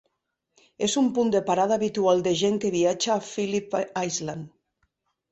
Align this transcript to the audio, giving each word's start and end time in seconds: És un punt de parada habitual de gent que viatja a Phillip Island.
És 0.85 0.93
un 1.01 1.09
punt 1.17 1.27
de 1.35 1.41
parada 1.49 1.75
habitual 1.79 2.23
de 2.27 2.33
gent 2.39 2.57
que 2.63 2.71
viatja 2.77 3.11
a 3.17 3.25
Phillip 3.27 3.77
Island. 4.05 4.49